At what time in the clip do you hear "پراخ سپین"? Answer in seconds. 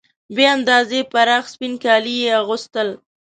1.11-1.73